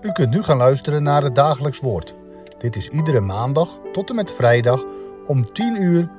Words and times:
U 0.00 0.12
kunt 0.12 0.30
nu 0.30 0.42
gaan 0.42 0.56
luisteren 0.56 1.02
naar 1.02 1.22
het 1.22 1.34
dagelijks 1.34 1.80
woord. 1.80 2.14
Dit 2.58 2.76
is 2.76 2.88
iedere 2.88 3.20
maandag 3.20 3.78
tot 3.92 4.08
en 4.08 4.14
met 4.14 4.32
vrijdag 4.32 4.84
om 5.26 5.52
10 5.52 5.82
uur, 5.82 6.10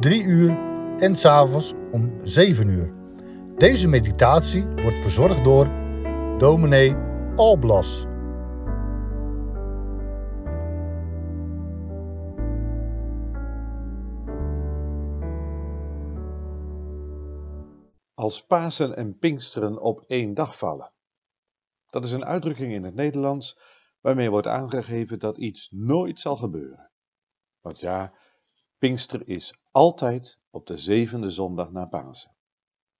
3 0.00 0.22
uur 0.24 0.58
en 0.96 1.16
s'avonds 1.16 1.74
om 1.92 2.12
7 2.24 2.68
uur. 2.68 2.92
Deze 3.56 3.88
meditatie 3.88 4.66
wordt 4.66 4.98
verzorgd 4.98 5.44
door 5.44 5.70
dominee 6.38 6.96
Alblas. 7.36 8.06
Als 18.14 18.44
Pasen 18.46 18.96
en 18.96 19.18
Pinksteren 19.18 19.80
op 19.80 20.04
één 20.06 20.34
dag 20.34 20.58
vallen. 20.58 20.92
Dat 21.92 22.04
is 22.04 22.12
een 22.12 22.24
uitdrukking 22.24 22.72
in 22.72 22.84
het 22.84 22.94
Nederlands 22.94 23.58
waarmee 24.00 24.30
wordt 24.30 24.46
aangegeven 24.46 25.18
dat 25.18 25.38
iets 25.38 25.70
nooit 25.70 26.20
zal 26.20 26.36
gebeuren. 26.36 26.90
Want 27.60 27.80
ja, 27.80 28.14
Pinkster 28.78 29.28
is 29.28 29.58
altijd 29.70 30.40
op 30.50 30.66
de 30.66 30.76
zevende 30.76 31.30
zondag 31.30 31.70
na 31.70 31.84
Pasen. 31.84 32.36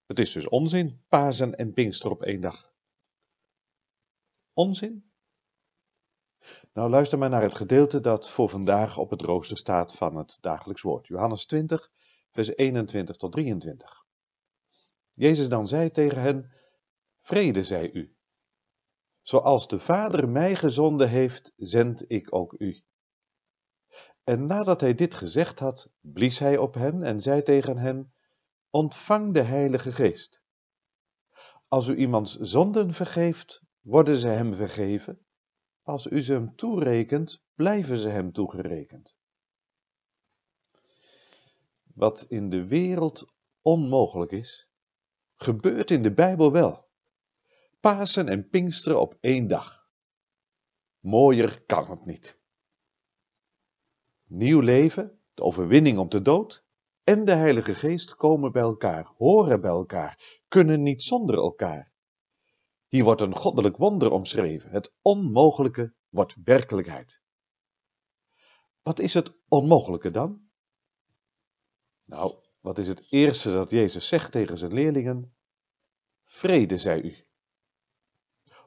Het 0.07 0.19
is 0.19 0.33
dus 0.33 0.49
onzin, 0.49 1.05
Pasen 1.09 1.57
en 1.57 1.73
Pinkster 1.73 2.11
op 2.11 2.23
één 2.23 2.41
dag. 2.41 2.73
Onzin? 4.53 5.13
Nou, 6.73 6.91
luister 6.91 7.19
maar 7.19 7.31
naar 7.31 7.43
het 7.43 7.55
gedeelte 7.55 8.01
dat 8.01 8.31
voor 8.31 8.49
vandaag 8.49 8.99
op 8.99 9.11
het 9.11 9.23
rooster 9.23 9.57
staat 9.57 9.95
van 9.95 10.17
het 10.17 10.39
dagelijks 10.41 10.83
woord. 10.83 11.07
Johannes 11.07 11.47
20, 11.47 11.91
vers 12.31 12.57
21 12.57 13.17
tot 13.17 13.33
23. 13.33 14.05
Jezus 15.13 15.49
dan 15.49 15.67
zei 15.67 15.91
tegen 15.91 16.21
hen, 16.21 16.53
vrede 17.21 17.65
zij 17.65 17.93
u. 17.93 18.17
Zoals 19.23 19.69
de 19.69 19.78
Vader 19.78 20.28
mij 20.28 20.56
gezonden 20.56 21.09
heeft, 21.09 21.53
zend 21.56 22.11
ik 22.11 22.34
ook 22.34 22.55
u. 22.59 22.83
En 24.25 24.47
nadat 24.47 24.81
hij 24.81 24.95
dit 24.95 25.15
gezegd 25.15 25.59
had, 25.59 25.91
blies 26.01 26.39
hij 26.39 26.56
op 26.56 26.75
hen 26.75 27.03
en 27.03 27.20
zei 27.20 27.43
tegen 27.43 27.77
hen, 27.77 28.12
ontvang 28.70 29.34
de 29.34 29.43
Heilige 29.43 29.93
Geest. 29.93 30.43
Als 31.69 31.87
u 31.87 31.97
iemands 31.97 32.39
zonden 32.39 32.95
vergeeft, 32.95 33.62
worden 33.81 34.17
ze 34.17 34.28
hem 34.28 34.55
vergeven. 34.55 35.27
Als 35.83 36.06
u 36.06 36.23
ze 36.23 36.33
hem 36.33 36.56
toerekent, 36.56 37.43
blijven 37.55 37.97
ze 37.97 38.09
hem 38.09 38.33
toegerekend. 38.33 39.17
Wat 41.95 42.27
in 42.28 42.50
de 42.50 42.67
wereld 42.67 43.33
onmogelijk 43.62 44.33
is, 44.33 44.69
gebeurt 45.34 45.91
in 45.91 46.03
de 46.03 46.12
Bijbel 46.12 46.53
wel. 46.53 46.91
Pasen 47.83 48.28
en 48.28 48.48
Pinksteren 48.48 49.00
op 49.00 49.16
één 49.20 49.47
dag. 49.47 49.88
Mooier 50.98 51.62
kan 51.66 51.91
het 51.91 52.05
niet. 52.05 52.41
Nieuw 54.25 54.61
leven, 54.61 55.20
de 55.34 55.42
overwinning 55.42 55.98
op 55.98 56.10
de 56.10 56.22
dood 56.22 56.64
en 57.05 57.25
de 57.25 57.33
Heilige 57.33 57.75
Geest 57.75 58.14
komen 58.14 58.53
bij 58.53 58.62
elkaar, 58.62 59.12
horen 59.16 59.60
bij 59.60 59.70
elkaar, 59.70 60.41
kunnen 60.48 60.83
niet 60.83 61.03
zonder 61.03 61.36
elkaar. 61.36 61.92
Hier 62.86 63.05
wordt 63.05 63.20
een 63.20 63.36
goddelijk 63.36 63.77
wonder 63.77 64.10
omschreven. 64.10 64.70
Het 64.70 64.94
onmogelijke 65.00 65.94
wordt 66.08 66.34
werkelijkheid. 66.44 67.20
Wat 68.83 68.98
is 68.98 69.14
het 69.14 69.38
onmogelijke 69.48 70.10
dan? 70.10 70.50
Nou, 72.05 72.34
wat 72.60 72.78
is 72.78 72.88
het 72.88 73.12
eerste 73.12 73.53
dat 73.53 73.70
Jezus 73.70 74.08
zegt 74.08 74.33
tegen 74.33 74.58
zijn 74.58 74.72
leerlingen? 74.72 75.36
Vrede, 76.25 76.77
zei 76.77 77.00
u. 77.00 77.30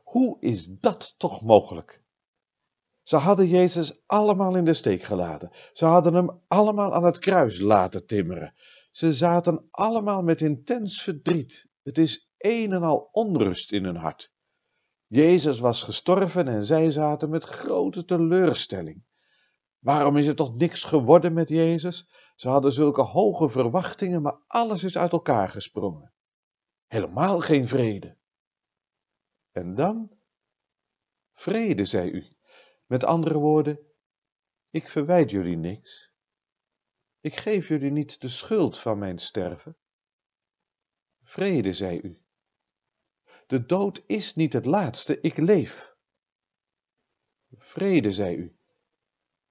Hoe 0.05 0.37
is 0.39 0.67
dat 0.67 1.13
toch 1.17 1.41
mogelijk? 1.41 2.03
Ze 3.03 3.15
hadden 3.15 3.47
Jezus 3.47 4.03
allemaal 4.05 4.55
in 4.55 4.65
de 4.65 4.73
steek 4.73 5.03
gelaten. 5.03 5.51
Ze 5.73 5.85
hadden 5.85 6.13
hem 6.13 6.41
allemaal 6.47 6.93
aan 6.93 7.03
het 7.03 7.19
kruis 7.19 7.59
laten 7.59 8.05
timmeren. 8.05 8.53
Ze 8.91 9.13
zaten 9.13 9.67
allemaal 9.71 10.21
met 10.21 10.41
intens 10.41 11.01
verdriet. 11.01 11.67
Het 11.83 11.97
is 11.97 12.29
een 12.37 12.73
en 12.73 12.83
al 12.83 13.09
onrust 13.11 13.71
in 13.71 13.83
hun 13.83 13.95
hart. 13.95 14.33
Jezus 15.07 15.59
was 15.59 15.83
gestorven 15.83 16.47
en 16.47 16.63
zij 16.63 16.91
zaten 16.91 17.29
met 17.29 17.43
grote 17.43 18.05
teleurstelling. 18.05 19.03
Waarom 19.79 20.17
is 20.17 20.27
er 20.27 20.35
toch 20.35 20.55
niks 20.55 20.83
geworden 20.83 21.33
met 21.33 21.49
Jezus? 21.49 22.09
Ze 22.35 22.49
hadden 22.49 22.71
zulke 22.71 23.01
hoge 23.01 23.49
verwachtingen, 23.49 24.21
maar 24.21 24.37
alles 24.47 24.83
is 24.83 24.97
uit 24.97 25.11
elkaar 25.11 25.49
gesprongen. 25.49 26.13
Helemaal 26.87 27.39
geen 27.39 27.67
vrede. 27.67 28.17
En 29.55 29.75
dan? 29.75 30.17
Vrede, 31.33 31.85
zei 31.85 32.11
u. 32.11 32.27
Met 32.85 33.03
andere 33.03 33.37
woorden, 33.37 33.79
ik 34.69 34.89
verwijt 34.89 35.31
jullie 35.31 35.57
niks. 35.57 36.13
Ik 37.19 37.35
geef 37.35 37.67
jullie 37.67 37.91
niet 37.91 38.21
de 38.21 38.29
schuld 38.29 38.79
van 38.79 38.97
mijn 38.97 39.17
sterven. 39.17 39.77
Vrede, 41.23 41.73
zei 41.73 41.99
u. 41.99 42.21
De 43.47 43.65
dood 43.65 44.03
is 44.05 44.35
niet 44.35 44.53
het 44.53 44.65
laatste, 44.65 45.21
ik 45.21 45.37
leef. 45.37 45.95
Vrede, 47.57 48.11
zei 48.11 48.35
u. 48.35 48.57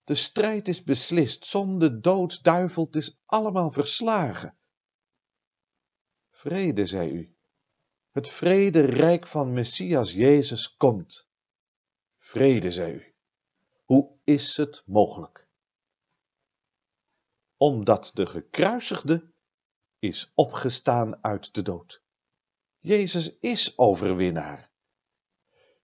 De 0.02 0.14
strijd 0.14 0.68
is 0.68 0.82
beslist, 0.82 1.44
zonde, 1.44 2.00
dood, 2.00 2.42
duivel, 2.42 2.84
het 2.84 2.96
is 2.96 3.20
allemaal 3.24 3.70
verslagen. 3.70 4.58
Vrede, 6.30 6.86
zei 6.86 7.10
u. 7.10 7.33
Het 8.14 8.28
vrederijk 8.28 9.26
van 9.26 9.52
Messias 9.52 10.12
Jezus 10.12 10.76
komt. 10.76 11.28
Vrede, 12.18 12.70
zei 12.70 12.92
u. 12.92 13.14
Hoe 13.84 14.18
is 14.24 14.56
het 14.56 14.82
mogelijk? 14.86 15.48
Omdat 17.56 18.10
de 18.14 18.26
gekruisigde 18.26 19.32
is 19.98 20.32
opgestaan 20.34 21.24
uit 21.24 21.54
de 21.54 21.62
dood. 21.62 22.02
Jezus 22.78 23.38
is 23.38 23.78
overwinnaar. 23.78 24.70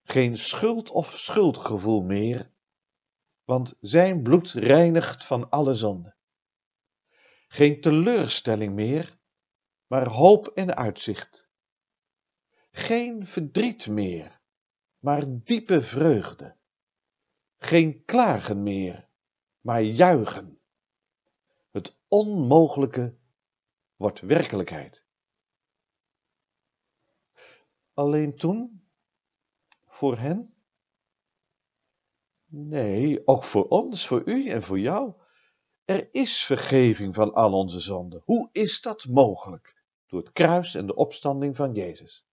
Geen 0.03 0.37
schuld 0.37 0.89
of 0.89 1.17
schuldgevoel 1.17 2.01
meer, 2.01 2.51
want 3.43 3.77
zijn 3.79 4.23
bloed 4.23 4.51
reinigt 4.51 5.25
van 5.25 5.49
alle 5.49 5.75
zonde. 5.75 6.15
Geen 7.47 7.81
teleurstelling 7.81 8.73
meer, 8.73 9.17
maar 9.87 10.07
hoop 10.07 10.47
en 10.47 10.75
uitzicht. 10.75 11.50
Geen 12.71 13.27
verdriet 13.27 13.87
meer, 13.87 14.41
maar 14.99 15.23
diepe 15.27 15.81
vreugde. 15.81 16.55
Geen 17.57 18.05
klagen 18.05 18.63
meer, 18.63 19.09
maar 19.59 19.81
juichen. 19.81 20.59
Het 21.71 21.97
onmogelijke 22.07 23.17
wordt 23.95 24.19
werkelijkheid. 24.19 25.05
Alleen 27.93 28.35
toen? 28.35 28.89
Voor 29.85 30.17
hen? 30.17 30.55
Nee, 32.45 33.27
ook 33.27 33.43
voor 33.43 33.67
ons, 33.67 34.07
voor 34.07 34.21
u 34.25 34.49
en 34.49 34.63
voor 34.63 34.79
jou. 34.79 35.13
Er 35.85 36.09
is 36.11 36.43
vergeving 36.43 37.15
van 37.15 37.33
al 37.33 37.53
onze 37.53 37.79
zonden. 37.79 38.21
Hoe 38.25 38.49
is 38.51 38.81
dat 38.81 39.05
mogelijk? 39.05 39.83
Door 40.05 40.19
het 40.19 40.31
kruis 40.31 40.75
en 40.75 40.85
de 40.85 40.95
opstanding 40.95 41.55
van 41.55 41.73
Jezus. 41.73 42.25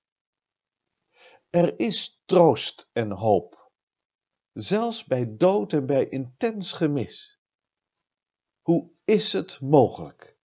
Er 1.50 1.78
is 1.78 2.22
troost 2.24 2.88
en 2.92 3.10
hoop, 3.10 3.70
zelfs 4.52 5.04
bij 5.04 5.36
dood 5.36 5.72
en 5.72 5.86
bij 5.86 6.08
intens 6.08 6.72
gemis. 6.72 7.40
Hoe 8.62 8.90
is 9.04 9.32
het 9.32 9.60
mogelijk? 9.60 10.36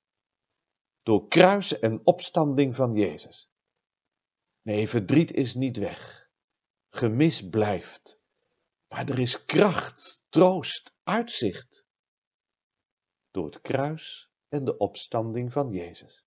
Door 1.01 1.27
kruis 1.27 1.79
en 1.79 2.05
opstanding 2.05 2.75
van 2.75 2.93
Jezus. 2.93 3.51
Nee, 4.61 4.89
verdriet 4.89 5.31
is 5.31 5.53
niet 5.53 5.77
weg. 5.77 6.29
Gemis 6.89 7.49
blijft. 7.49 8.21
Maar 8.87 9.09
er 9.09 9.19
is 9.19 9.45
kracht, 9.45 10.23
troost, 10.29 10.95
uitzicht. 11.03 11.87
Door 13.31 13.45
het 13.45 13.61
kruis 13.61 14.31
en 14.49 14.65
de 14.65 14.77
opstanding 14.77 15.51
van 15.51 15.69
Jezus. 15.69 16.25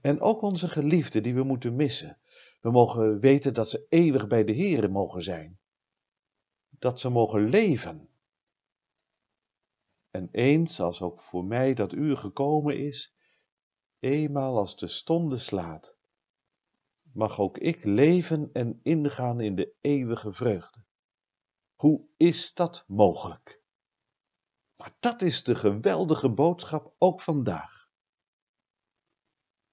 En 0.00 0.20
ook 0.20 0.42
onze 0.42 0.68
geliefden 0.68 1.22
die 1.22 1.34
we 1.34 1.42
moeten 1.42 1.76
missen. 1.76 2.20
We 2.66 2.72
mogen 2.72 3.20
weten 3.20 3.54
dat 3.54 3.70
ze 3.70 3.86
eeuwig 3.88 4.26
bij 4.26 4.44
de 4.44 4.54
Here 4.54 4.88
mogen 4.88 5.22
zijn. 5.22 5.58
Dat 6.68 7.00
ze 7.00 7.08
mogen 7.08 7.48
leven. 7.48 8.08
En 10.10 10.28
eens, 10.32 10.80
als 10.80 11.02
ook 11.02 11.22
voor 11.22 11.44
mij 11.44 11.74
dat 11.74 11.92
uur 11.92 12.16
gekomen 12.16 12.78
is, 12.78 13.14
eenmaal 13.98 14.58
als 14.58 14.76
de 14.76 14.88
stonde 14.88 15.38
slaat, 15.38 15.96
mag 17.12 17.38
ook 17.38 17.58
ik 17.58 17.84
leven 17.84 18.52
en 18.52 18.80
ingaan 18.82 19.40
in 19.40 19.54
de 19.54 19.74
eeuwige 19.80 20.32
vreugde. 20.32 20.84
Hoe 21.74 22.08
is 22.16 22.54
dat 22.54 22.84
mogelijk? 22.86 23.62
Maar 24.76 24.96
dat 25.00 25.22
is 25.22 25.44
de 25.44 25.54
geweldige 25.54 26.30
boodschap 26.30 26.94
ook 26.98 27.20
vandaag. 27.20 27.90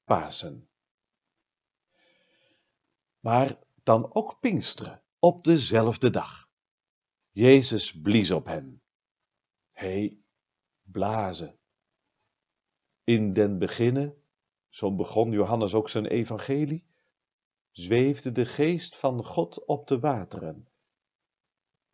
Pasen. 0.04 0.73
Maar 3.24 3.60
dan 3.84 4.16
ook 4.16 4.40
Pinksteren. 4.40 5.02
op 5.20 5.44
dezelfde 5.44 6.10
dag. 6.10 6.50
Jezus 7.32 8.02
blies 8.02 8.32
op 8.32 8.46
hen. 8.46 8.82
Hij 9.72 10.18
blazen. 10.82 11.60
In 13.04 13.34
den 13.34 13.60
beginne, 13.60 14.18
zo 14.70 14.96
begon 14.96 15.32
Johannes 15.32 15.74
ook 15.74 15.90
zijn 15.90 16.06
evangelie, 16.06 16.86
zweefde 17.72 18.32
de 18.32 18.46
geest 18.46 18.96
van 18.96 19.24
God 19.24 19.66
op 19.66 19.88
de 19.88 20.00
wateren. 20.00 20.68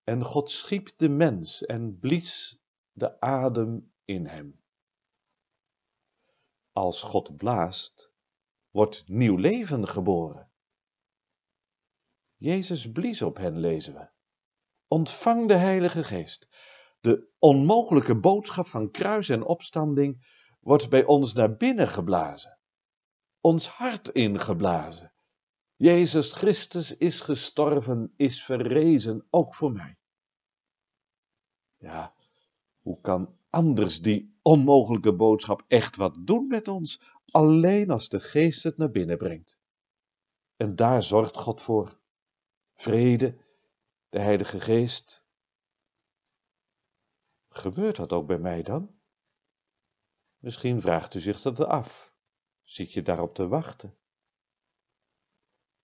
En 0.04 0.24
God 0.24 0.50
schiep 0.50 0.92
de 0.98 1.10
mens 1.10 1.66
en 1.66 2.00
blies 2.00 2.60
de 2.92 3.20
adem 3.20 3.94
in 4.06 4.26
hem. 4.26 4.62
Als 6.72 7.02
God 7.02 7.38
blaast, 7.38 8.14
wordt 8.70 9.08
nieuw 9.08 9.36
leven 9.36 9.88
geboren. 9.88 10.49
Jezus 12.40 12.92
blies 12.92 13.22
op 13.22 13.38
hen, 13.38 13.60
lezen 13.60 13.94
we. 13.94 14.10
Ontvang 14.88 15.48
de 15.48 15.54
Heilige 15.54 16.04
Geest. 16.04 16.48
De 17.00 17.28
onmogelijke 17.40 18.20
boodschap 18.20 18.68
van 18.68 18.92
kruis 18.92 19.30
en 19.30 19.44
opstanding 19.44 20.26
wordt 20.60 20.90
bij 20.90 21.06
ons 21.06 21.34
naar 21.34 21.56
binnen 21.56 21.88
geblazen, 21.88 22.60
ons 23.42 23.68
hart 23.68 24.10
ingeblazen. 24.10 25.14
Jezus 25.76 26.34
Christus 26.34 26.98
is 26.98 27.22
gestorven, 27.22 28.14
is 28.16 28.44
verrezen, 28.44 29.28
ook 29.30 29.56
voor 29.56 29.72
mij. 29.72 29.98
Ja, 31.78 32.14
hoe 32.80 33.02
kan 33.02 33.38
anders 33.50 34.02
die 34.02 34.38
onmogelijke 34.42 35.16
boodschap 35.16 35.64
echt 35.68 35.96
wat 35.96 36.18
doen 36.20 36.48
met 36.48 36.68
ons, 36.68 37.02
alleen 37.26 37.90
als 37.90 38.10
de 38.10 38.20
Geest 38.20 38.64
het 38.64 38.78
naar 38.78 38.92
binnen 38.92 39.18
brengt? 39.18 39.60
En 40.56 40.76
daar 40.76 41.04
zorgt 41.04 41.38
God 41.38 41.62
voor. 41.62 41.99
Vrede, 42.82 43.38
de 44.10 44.20
Heilige 44.20 44.62
Geest. 44.62 45.26
Gebeurt 47.50 47.96
dat 47.96 48.14
ook 48.14 48.28
bij 48.28 48.38
mij 48.38 48.64
dan? 48.64 48.96
Misschien 50.38 50.82
vraagt 50.82 51.14
u 51.14 51.20
zich 51.20 51.42
dat 51.42 51.60
af. 51.60 52.14
Zit 52.64 52.94
je 52.94 53.02
daarop 53.02 53.36
te 53.36 53.48
wachten? 53.48 53.98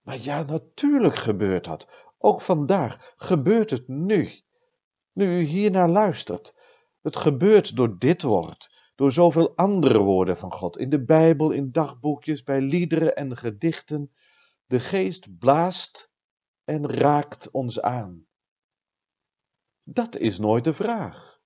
Maar 0.02 0.18
ja, 0.18 0.44
natuurlijk 0.44 1.16
gebeurt 1.16 1.66
dat. 1.66 1.90
Ook 2.18 2.42
vandaag 2.42 3.14
gebeurt 3.16 3.70
het 3.70 3.88
nu. 3.88 4.30
Nu 5.12 5.40
u 5.40 5.44
hiernaar 5.44 5.90
luistert. 5.90 6.56
Het 7.02 7.16
gebeurt 7.16 7.76
door 7.76 7.98
dit 7.98 8.22
woord, 8.22 8.92
door 8.96 9.12
zoveel 9.12 9.56
andere 9.56 10.00
woorden 10.00 10.38
van 10.38 10.52
God, 10.52 10.78
in 10.78 10.90
de 10.90 11.04
Bijbel, 11.04 11.52
in 11.52 11.72
dagboekjes, 11.72 12.44
bij 12.44 12.62
liederen 12.62 13.16
en 13.16 13.38
gedichten. 13.38 14.14
De 14.66 14.80
geest 14.80 15.38
blaast 15.38 16.14
en 16.66 16.90
raakt 16.90 17.52
ons 17.52 17.82
aan. 17.82 18.28
Dat 19.84 20.16
is 20.16 20.40
nooit 20.40 20.64
de 20.64 20.74
vraag. 20.74 21.42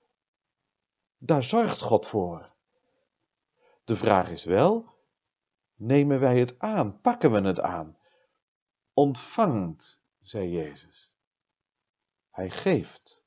Daar 1.17 1.43
zorgt 1.43 1.81
God 1.81 2.07
voor. 2.07 2.55
De 3.83 3.95
vraag 3.95 4.29
is 4.29 4.43
wel, 4.43 4.97
nemen 5.75 6.19
wij 6.19 6.39
het 6.39 6.59
aan, 6.59 7.01
pakken 7.01 7.31
we 7.31 7.41
het 7.41 7.59
aan? 7.59 7.97
Ontvangt, 8.93 10.01
zei 10.21 10.49
Jezus. 10.49 11.13
Hij 12.29 12.49
geeft. 12.49 13.23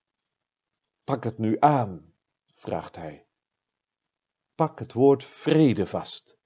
Pak 1.04 1.24
het 1.24 1.38
nu 1.38 1.56
aan, 1.60 2.14
vraagt 2.54 2.96
hij. 2.96 3.26
Pak 4.54 4.78
het 4.78 4.92
woord 4.92 5.24
vrede 5.24 5.86
vast. 5.86 6.38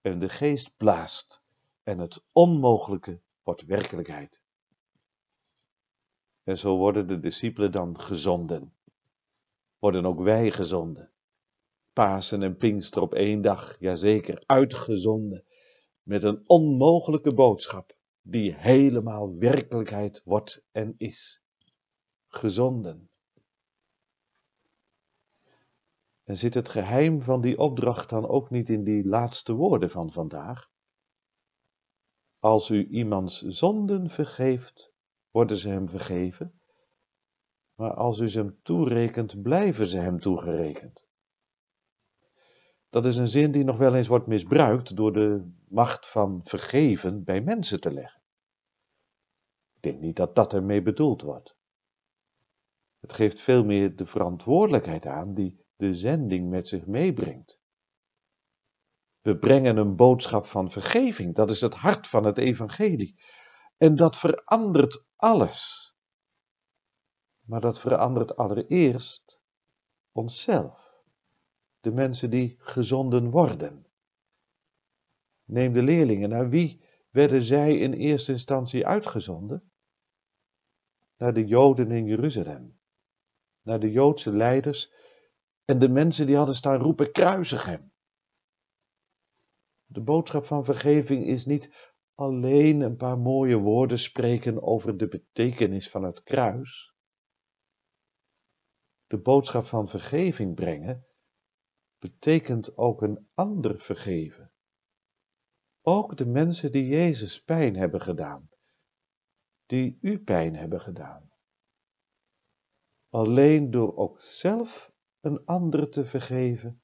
En 0.00 0.18
de 0.18 0.28
geest 0.28 0.76
blaast 0.76 1.44
en 1.82 1.98
het 1.98 2.24
onmogelijke 2.32 3.22
wordt 3.42 3.62
werkelijkheid. 3.62 4.44
En 6.46 6.58
zo 6.58 6.76
worden 6.76 7.06
de 7.06 7.20
discipelen 7.20 7.72
dan 7.72 8.00
gezonden. 8.00 8.74
Worden 9.78 10.06
ook 10.06 10.20
wij 10.20 10.50
gezonden. 10.50 11.12
Pasen 11.92 12.42
en 12.42 12.56
Pinkster 12.56 13.02
op 13.02 13.14
één 13.14 13.42
dag, 13.42 13.76
jazeker, 13.78 14.42
uitgezonden. 14.46 15.44
Met 16.02 16.22
een 16.22 16.48
onmogelijke 16.48 17.34
boodschap, 17.34 17.96
die 18.22 18.54
helemaal 18.54 19.36
werkelijkheid 19.38 20.22
wordt 20.24 20.64
en 20.72 20.94
is. 20.96 21.42
Gezonden. 22.26 23.10
En 26.24 26.36
zit 26.36 26.54
het 26.54 26.68
geheim 26.68 27.22
van 27.22 27.40
die 27.40 27.58
opdracht 27.58 28.10
dan 28.10 28.28
ook 28.28 28.50
niet 28.50 28.68
in 28.68 28.84
die 28.84 29.06
laatste 29.06 29.52
woorden 29.52 29.90
van 29.90 30.12
vandaag? 30.12 30.70
Als 32.38 32.70
u 32.70 32.86
iemands 32.88 33.42
zonden 33.42 34.10
vergeeft, 34.10 34.94
worden 35.36 35.56
ze 35.56 35.68
hem 35.68 35.88
vergeven. 35.88 36.60
Maar 37.74 37.94
als 37.94 38.18
u 38.18 38.28
ze 38.28 38.38
hem 38.38 38.58
toerekent, 38.62 39.42
blijven 39.42 39.86
ze 39.86 39.98
hem 39.98 40.20
toegerekend. 40.20 41.06
Dat 42.88 43.06
is 43.06 43.16
een 43.16 43.28
zin 43.28 43.50
die 43.50 43.64
nog 43.64 43.76
wel 43.76 43.94
eens 43.94 44.08
wordt 44.08 44.26
misbruikt 44.26 44.96
door 44.96 45.12
de 45.12 45.52
macht 45.68 46.08
van 46.08 46.40
vergeven 46.44 47.24
bij 47.24 47.40
mensen 47.40 47.80
te 47.80 47.92
leggen. 47.92 48.22
Ik 49.74 49.82
denk 49.82 50.00
niet 50.00 50.16
dat 50.16 50.34
dat 50.34 50.52
ermee 50.52 50.82
bedoeld 50.82 51.22
wordt. 51.22 51.56
Het 53.00 53.12
geeft 53.12 53.40
veel 53.40 53.64
meer 53.64 53.96
de 53.96 54.06
verantwoordelijkheid 54.06 55.06
aan 55.06 55.34
die 55.34 55.64
de 55.76 55.94
zending 55.94 56.48
met 56.48 56.68
zich 56.68 56.86
meebrengt. 56.86 57.60
We 59.20 59.38
brengen 59.38 59.76
een 59.76 59.96
boodschap 59.96 60.46
van 60.46 60.70
vergeving, 60.70 61.34
dat 61.34 61.50
is 61.50 61.60
het 61.60 61.74
hart 61.74 62.06
van 62.06 62.24
het 62.24 62.38
evangelie. 62.38 63.16
En 63.76 63.96
dat 63.96 64.16
verandert 64.16 65.06
alles. 65.16 65.84
Maar 67.40 67.60
dat 67.60 67.78
verandert 67.78 68.36
allereerst 68.36 69.42
onszelf 70.12 70.86
de 71.80 71.92
mensen 71.92 72.30
die 72.30 72.56
gezonden 72.58 73.30
worden. 73.30 73.86
Neem 75.44 75.72
de 75.72 75.82
leerlingen, 75.82 76.28
naar 76.28 76.48
wie 76.48 76.84
werden 77.10 77.42
zij 77.42 77.78
in 77.78 77.92
eerste 77.92 78.32
instantie 78.32 78.86
uitgezonden? 78.86 79.70
Naar 81.16 81.34
de 81.34 81.46
Joden 81.46 81.90
in 81.90 82.06
Jeruzalem, 82.06 82.80
naar 83.62 83.80
de 83.80 83.90
Joodse 83.90 84.32
leiders 84.32 84.92
en 85.64 85.78
de 85.78 85.88
mensen 85.88 86.26
die 86.26 86.36
hadden 86.36 86.54
staan 86.54 86.80
roepen: 86.80 87.12
kruisig 87.12 87.64
hem. 87.64 87.92
De 89.84 90.00
boodschap 90.00 90.44
van 90.44 90.64
vergeving 90.64 91.26
is 91.26 91.46
niet 91.46 91.94
alleen 92.16 92.80
een 92.80 92.96
paar 92.96 93.18
mooie 93.18 93.56
woorden 93.56 93.98
spreken 93.98 94.62
over 94.62 94.96
de 94.96 95.08
betekenis 95.08 95.90
van 95.90 96.04
het 96.04 96.22
kruis. 96.22 96.94
De 99.06 99.18
boodschap 99.18 99.64
van 99.64 99.88
vergeving 99.88 100.54
brengen 100.54 101.06
betekent 101.98 102.76
ook 102.76 103.02
een 103.02 103.28
ander 103.34 103.80
vergeven. 103.80 104.52
Ook 105.82 106.16
de 106.16 106.26
mensen 106.26 106.72
die 106.72 106.86
Jezus 106.86 107.42
pijn 107.42 107.76
hebben 107.76 108.00
gedaan, 108.00 108.48
die 109.66 109.98
u 110.00 110.18
pijn 110.18 110.56
hebben 110.56 110.80
gedaan. 110.80 111.30
Alleen 113.08 113.70
door 113.70 113.96
ook 113.96 114.20
zelf 114.20 114.92
een 115.20 115.44
ander 115.44 115.90
te 115.90 116.04
vergeven, 116.04 116.82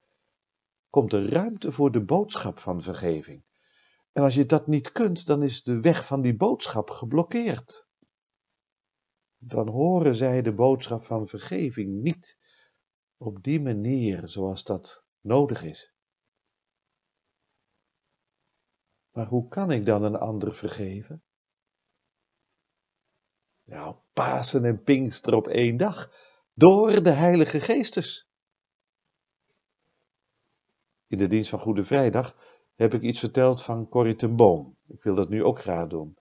komt 0.91 1.13
er 1.13 1.29
ruimte 1.29 1.73
voor 1.73 1.93
de 1.93 2.05
boodschap 2.05 2.59
van 2.59 2.83
vergeving. 2.83 3.45
En 4.13 4.23
als 4.23 4.35
je 4.35 4.47
dat 4.47 4.67
niet 4.67 4.93
kunt, 4.93 5.27
dan 5.27 5.43
is 5.43 5.63
de 5.63 5.81
weg 5.81 6.07
van 6.07 6.23
die 6.23 6.37
boodschap 6.37 6.91
geblokkeerd. 6.91 7.87
Dan 9.37 9.69
horen 9.69 10.15
zij 10.15 10.43
de 10.43 10.53
boodschap 10.53 11.05
van 11.05 11.29
vergeving 11.29 12.03
niet 12.03 12.39
op 13.17 13.43
die 13.43 13.61
manier 13.61 14.29
zoals 14.29 14.65
dat 14.65 15.05
nodig 15.21 15.63
is. 15.63 15.95
Maar 19.11 19.27
hoe 19.27 19.49
kan 19.49 19.71
ik 19.71 19.87
dan 19.87 20.03
een 20.03 20.17
ander 20.17 20.55
vergeven? 20.55 21.23
Nou, 23.65 23.97
Pasen 24.13 24.65
en 24.65 24.83
Pinkster 24.83 25.35
op 25.35 25.49
één 25.49 25.77
dag, 25.77 26.13
door 26.53 27.03
de 27.03 27.11
Heilige 27.11 27.61
Geestes. 27.61 28.29
In 31.07 31.19
de 31.19 31.27
dienst 31.27 31.51
van 31.51 31.59
Goede 31.59 31.85
Vrijdag 31.85 32.52
heb 32.75 32.95
ik 32.95 33.03
iets 33.03 33.19
verteld 33.19 33.63
van 33.63 33.89
Corrie 33.89 34.15
ten 34.17 34.37
Boom. 34.37 34.77
Ik 34.87 35.03
wil 35.03 35.15
dat 35.15 35.29
nu 35.29 35.45
ook 35.45 35.59
graag 35.59 35.89
doen. 35.89 36.19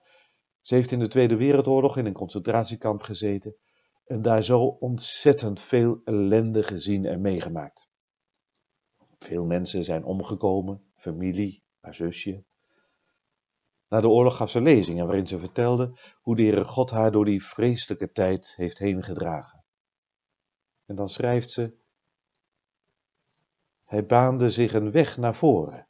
Ze 0.60 0.74
heeft 0.74 0.90
in 0.90 0.98
de 0.98 1.08
Tweede 1.08 1.36
Wereldoorlog 1.36 1.96
in 1.96 2.06
een 2.06 2.12
concentratiekamp 2.12 3.02
gezeten 3.02 3.56
en 4.04 4.22
daar 4.22 4.42
zo 4.42 4.60
ontzettend 4.64 5.60
veel 5.60 6.00
ellende 6.04 6.62
gezien 6.62 7.04
en 7.04 7.20
meegemaakt. 7.20 7.90
Veel 9.18 9.46
mensen 9.46 9.84
zijn 9.84 10.04
omgekomen, 10.04 10.92
familie, 10.94 11.62
haar 11.80 11.94
zusje. 11.94 12.44
Na 13.88 14.00
de 14.00 14.08
oorlog 14.08 14.36
gaf 14.36 14.50
ze 14.50 14.60
lezingen 14.60 15.06
waarin 15.06 15.26
ze 15.26 15.38
vertelde 15.38 15.98
hoe 16.20 16.36
de 16.36 16.42
Heere 16.42 16.64
God 16.64 16.90
haar 16.90 17.12
door 17.12 17.24
die 17.24 17.44
vreselijke 17.44 18.12
tijd 18.12 18.54
heeft 18.56 18.78
heen 18.78 19.02
gedragen. 19.02 19.64
En 20.86 20.96
dan 20.96 21.08
schrijft 21.08 21.50
ze, 21.50 21.74
hij 23.84 24.06
baande 24.06 24.50
zich 24.50 24.72
een 24.72 24.90
weg 24.90 25.16
naar 25.16 25.34
voren. 25.34 25.86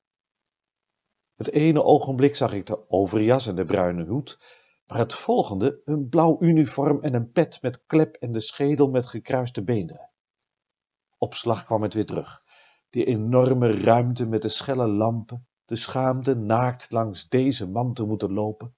Het 1.43 1.53
ene 1.53 1.83
ogenblik 1.83 2.37
zag 2.37 2.53
ik 2.53 2.67
de 2.67 2.91
overjas 2.91 3.47
en 3.47 3.55
de 3.55 3.65
bruine 3.65 4.05
hoed, 4.05 4.39
maar 4.87 4.99
het 4.99 5.15
volgende 5.15 5.83
een 5.85 6.09
blauw 6.09 6.37
uniform 6.41 7.03
en 7.03 7.15
een 7.15 7.31
pet 7.31 7.63
met 7.63 7.87
klep 7.87 8.15
en 8.15 8.33
de 8.33 8.41
schedel 8.41 8.91
met 8.91 9.07
gekruiste 9.07 9.65
beenderen. 9.65 10.11
Op 11.19 11.35
slag 11.35 11.65
kwam 11.65 11.83
het 11.83 11.95
weer 11.95 12.07
terug. 12.07 12.43
Die 12.91 13.05
enorme 13.05 13.81
ruimte 13.81 14.27
met 14.27 14.43
de 14.43 14.49
schelle 14.49 14.89
lampen, 14.89 15.49
de 15.65 15.77
schaamte 15.77 16.35
naakt 16.35 16.91
langs 16.91 17.29
deze 17.29 17.69
man 17.69 17.95
te 17.95 18.05
moeten 18.05 18.33
lopen. 18.33 18.75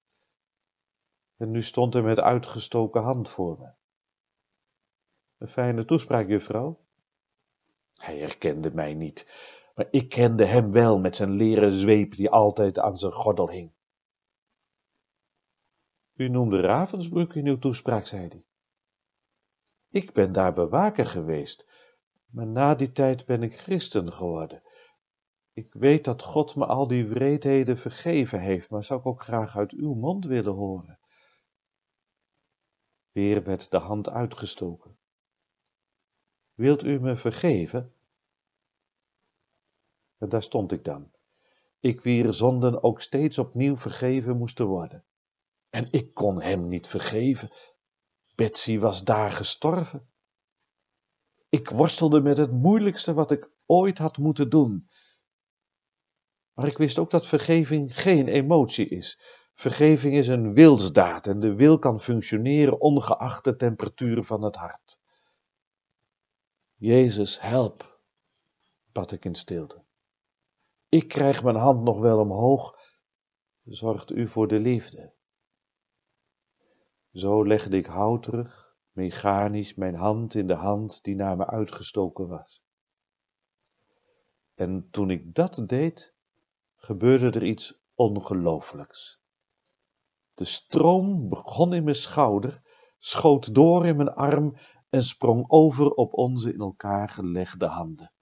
En 1.37 1.50
nu 1.50 1.62
stond 1.62 1.92
hij 1.92 2.02
met 2.02 2.21
uitgestoken 2.21 3.02
hand 3.02 3.28
voor 3.28 3.59
me. 3.59 3.73
Een 5.38 5.49
fijne 5.49 5.85
toespraak, 5.85 6.28
juffrouw. 6.28 6.80
Hij 7.94 8.18
herkende 8.18 8.71
mij 8.75 8.94
niet, 8.94 9.26
maar 9.75 9.88
ik 9.90 10.09
kende 10.09 10.45
hem 10.45 10.73
wel 10.73 10.99
met 10.99 11.16
zijn 11.16 11.31
leren 11.31 11.73
zweep 11.73 12.14
die 12.14 12.31
altijd 12.31 12.78
aan 12.78 12.99
zijn 12.99 13.12
gordel 13.12 13.50
hing. 13.50 13.73
U 16.14 16.28
noemde 16.28 16.61
Ravensbrück 16.61 17.35
in 17.35 17.47
uw 17.47 17.59
toespraak, 17.59 18.07
zei 18.07 18.28
hij. 18.28 18.45
Ik 19.88 20.12
ben 20.12 20.33
daar 20.33 20.54
bewaker 20.54 21.07
geweest, 21.07 21.66
maar 22.26 22.47
na 22.47 22.75
die 22.75 22.93
tijd 22.93 23.26
ben 23.26 23.43
ik 23.43 23.57
christen 23.57 24.12
geworden. 24.12 24.62
Ik 25.52 25.73
weet 25.73 26.04
dat 26.04 26.23
God 26.23 26.57
me 26.57 26.66
al 26.66 26.87
die 26.87 27.07
wreedheden 27.07 27.78
vergeven 27.78 28.40
heeft, 28.40 28.71
maar 28.71 28.85
zou 28.85 29.00
ik 29.00 29.07
ook 29.07 29.23
graag 29.23 29.57
uit 29.57 29.73
uw 29.73 29.95
mond 29.95 30.25
willen 30.25 30.52
horen. 30.52 30.99
Weer 33.11 33.45
werd 33.45 33.71
de 33.71 33.78
hand 33.78 34.09
uitgestoken. 34.09 34.99
Wilt 36.52 36.83
u 36.83 37.00
me 37.00 37.16
vergeven? 37.16 37.93
Daar 40.28 40.43
stond 40.43 40.73
ik 40.73 40.85
dan. 40.85 41.12
Ik 41.81 42.00
wier 42.00 42.35
zonden 42.35 42.83
ook 42.83 43.00
steeds 43.00 43.38
opnieuw 43.38 43.76
vergeven 43.76 44.37
moesten 44.37 44.66
worden. 44.66 45.04
En 45.71 45.87
ik 45.90 46.14
kon 46.14 46.43
hem 46.43 46.69
niet 46.69 46.87
vergeven. 46.87 47.50
Betsy 48.35 48.78
was 48.78 49.04
daar 49.04 49.33
gestorven. 49.33 50.09
Ik 51.49 51.71
worstelde 51.71 52.21
met 52.21 52.37
het 52.37 52.52
moeilijkste 52.52 53.14
wat 53.14 53.31
ik 53.31 53.50
ooit 53.66 53.99
had 53.99 54.19
moeten 54.19 54.50
doen. 54.50 54.88
Maar 56.52 56.66
ik 56.66 56.78
wist 56.78 56.99
ook 56.99 57.11
dat 57.11 57.26
vergeving 57.26 58.00
geen 58.00 58.28
emotie 58.28 58.88
is. 58.88 59.21
Vergeving 59.54 60.14
is 60.14 60.28
een 60.28 60.54
wilsdaad 60.54 61.26
en 61.26 61.40
de 61.40 61.54
wil 61.54 61.78
kan 61.78 62.00
functioneren 62.00 62.81
ongeacht 62.81 63.45
de 63.45 63.57
temperatuur 63.57 64.25
van 64.25 64.43
het 64.43 64.57
hart. 64.57 65.00
Jezus, 66.75 67.40
help, 67.40 68.00
bad 68.93 69.12
ik 69.12 69.25
in 69.25 69.35
stilte. 69.35 69.83
Ik 70.94 71.08
krijg 71.08 71.42
mijn 71.42 71.56
hand 71.56 71.82
nog 71.82 71.98
wel 71.98 72.18
omhoog, 72.18 72.78
zorgt 73.64 74.10
u 74.10 74.28
voor 74.28 74.48
de 74.48 74.60
liefde. 74.60 75.14
Zo 77.12 77.46
legde 77.46 77.76
ik 77.76 77.86
houterig, 77.86 78.76
mechanisch 78.92 79.74
mijn 79.74 79.94
hand 79.94 80.34
in 80.34 80.46
de 80.46 80.54
hand 80.54 81.02
die 81.02 81.14
naar 81.14 81.36
me 81.36 81.46
uitgestoken 81.46 82.28
was. 82.28 82.62
En 84.54 84.88
toen 84.90 85.10
ik 85.10 85.34
dat 85.34 85.62
deed, 85.66 86.14
gebeurde 86.76 87.30
er 87.30 87.44
iets 87.44 87.80
ongelooflijks. 87.94 89.20
De 90.34 90.44
stroom 90.44 91.28
begon 91.28 91.74
in 91.74 91.84
mijn 91.84 91.96
schouder, 91.96 92.62
schoot 92.98 93.54
door 93.54 93.86
in 93.86 93.96
mijn 93.96 94.14
arm 94.14 94.56
en 94.88 95.02
sprong 95.02 95.50
over 95.50 95.90
op 95.90 96.12
onze 96.12 96.52
in 96.52 96.60
elkaar 96.60 97.08
gelegde 97.08 97.66
handen. 97.66 98.13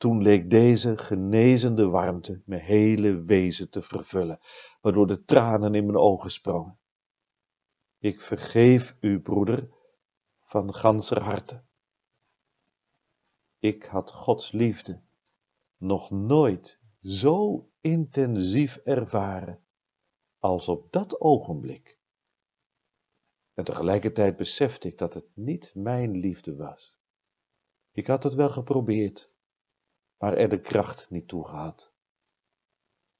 Toen 0.00 0.22
leek 0.22 0.50
deze 0.50 0.98
genezende 0.98 1.88
warmte 1.88 2.42
mijn 2.44 2.60
hele 2.60 3.22
wezen 3.22 3.70
te 3.70 3.82
vervullen, 3.82 4.40
waardoor 4.80 5.06
de 5.06 5.24
tranen 5.24 5.74
in 5.74 5.84
mijn 5.84 5.98
ogen 5.98 6.30
sprongen. 6.30 6.78
Ik 7.98 8.20
vergeef 8.20 8.96
u, 9.00 9.20
broeder, 9.20 9.70
van 10.40 10.74
ganser 10.74 11.22
harte. 11.22 11.64
Ik 13.58 13.84
had 13.84 14.12
Gods 14.12 14.52
liefde 14.52 15.02
nog 15.76 16.10
nooit 16.10 16.80
zo 17.02 17.68
intensief 17.80 18.76
ervaren 18.76 19.64
als 20.38 20.68
op 20.68 20.92
dat 20.92 21.20
ogenblik. 21.20 21.98
En 23.54 23.64
tegelijkertijd 23.64 24.36
besefte 24.36 24.88
ik 24.88 24.98
dat 24.98 25.14
het 25.14 25.26
niet 25.34 25.72
mijn 25.74 26.16
liefde 26.16 26.56
was. 26.56 26.98
Ik 27.92 28.06
had 28.06 28.22
het 28.22 28.34
wel 28.34 28.50
geprobeerd, 28.50 29.32
maar 30.20 30.34
er 30.34 30.48
de 30.48 30.60
kracht 30.60 31.10
niet 31.10 31.28
toe 31.28 31.44
gehad. 31.44 31.92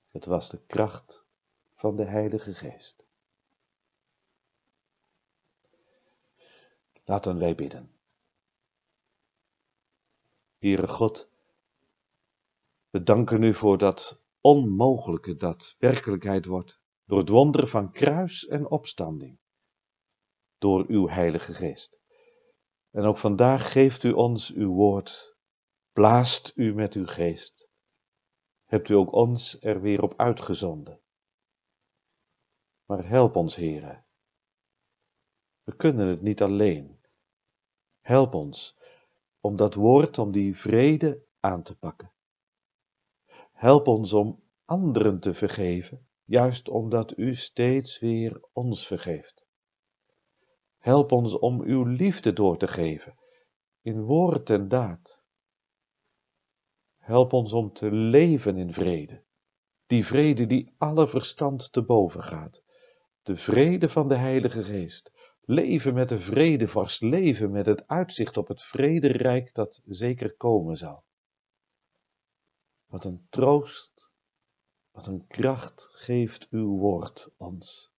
Het 0.08 0.24
was 0.24 0.50
de 0.50 0.60
kracht 0.66 1.24
van 1.74 1.96
de 1.96 2.04
Heilige 2.04 2.54
Geest. 2.54 3.06
Laten 7.04 7.38
wij 7.38 7.54
bidden. 7.54 7.92
Heere 10.58 10.88
God, 10.88 11.30
we 12.90 13.02
danken 13.02 13.42
u 13.42 13.54
voor 13.54 13.78
dat 13.78 14.20
onmogelijke 14.40 15.36
dat 15.36 15.76
werkelijkheid 15.78 16.44
wordt 16.44 16.80
door 17.04 17.18
het 17.18 17.28
wonder 17.28 17.68
van 17.68 17.92
kruis 17.92 18.46
en 18.46 18.70
opstanding, 18.70 19.38
door 20.58 20.84
uw 20.88 21.08
Heilige 21.08 21.54
Geest. 21.54 22.00
En 22.90 23.04
ook 23.04 23.18
vandaag 23.18 23.72
geeft 23.72 24.02
u 24.02 24.12
ons 24.12 24.52
uw 24.52 24.72
woord, 24.72 25.29
blaast 26.00 26.52
u 26.54 26.74
met 26.74 26.94
uw 26.94 27.06
geest. 27.06 27.68
Hebt 28.64 28.88
u 28.88 28.94
ook 28.94 29.12
ons 29.12 29.62
er 29.62 29.80
weer 29.80 30.02
op 30.02 30.14
uitgezonden. 30.16 31.00
Maar 32.84 33.08
help 33.08 33.36
ons, 33.36 33.56
Heere. 33.56 34.02
We 35.62 35.76
kunnen 35.76 36.06
het 36.06 36.22
niet 36.22 36.42
alleen. 36.42 37.00
Help 38.00 38.34
ons 38.34 38.78
om 39.40 39.56
dat 39.56 39.74
woord, 39.74 40.18
om 40.18 40.32
die 40.32 40.56
vrede 40.56 41.24
aan 41.40 41.62
te 41.62 41.78
pakken. 41.78 42.12
Help 43.52 43.86
ons 43.86 44.12
om 44.12 44.42
anderen 44.64 45.20
te 45.20 45.34
vergeven, 45.34 46.08
juist 46.24 46.68
omdat 46.68 47.18
u 47.18 47.34
steeds 47.34 47.98
weer 47.98 48.48
ons 48.52 48.86
vergeeft. 48.86 49.46
Help 50.78 51.12
ons 51.12 51.38
om 51.38 51.60
uw 51.60 51.84
liefde 51.84 52.32
door 52.32 52.56
te 52.56 52.68
geven, 52.68 53.18
in 53.80 54.02
woord 54.02 54.50
en 54.50 54.68
daad. 54.68 55.19
Help 57.10 57.32
ons 57.32 57.52
om 57.52 57.72
te 57.72 57.90
leven 57.92 58.56
in 58.56 58.72
vrede, 58.72 59.22
die 59.86 60.04
vrede 60.06 60.46
die 60.46 60.74
alle 60.78 61.08
verstand 61.08 61.72
te 61.72 61.82
boven 61.82 62.22
gaat, 62.22 62.62
de 63.22 63.36
vrede 63.36 63.88
van 63.88 64.08
de 64.08 64.14
Heilige 64.14 64.64
Geest, 64.64 65.10
Leven 65.50 65.94
met 65.94 66.08
de 66.08 66.18
vredevorst, 66.20 67.02
leven 67.02 67.50
met 67.50 67.66
het 67.66 67.88
uitzicht 67.88 68.36
op 68.36 68.48
het 68.48 68.62
vrederijk 68.62 69.54
dat 69.54 69.82
zeker 69.84 70.36
komen 70.36 70.76
zal. 70.76 71.04
Wat 72.86 73.04
een 73.04 73.26
troost, 73.30 74.10
wat 74.90 75.06
een 75.06 75.26
kracht 75.26 75.88
geeft 75.92 76.46
uw 76.50 76.78
woord 76.78 77.30
ons, 77.36 77.90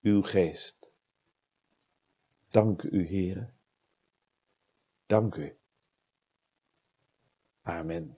uw 0.00 0.22
geest. 0.22 0.92
Dank 2.48 2.82
u, 2.82 3.06
Heere. 3.06 3.50
Dank 5.06 5.34
u. 5.34 5.59
Amen. 7.70 8.10